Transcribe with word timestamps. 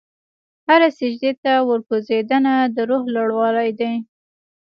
هره 0.67 0.89
سجدې 0.99 1.31
ته 1.43 1.53
ورکوځېدنه، 1.69 2.53
د 2.75 2.77
روح 2.89 3.03
لوړوالی 3.15 3.69
دی. 3.79 3.93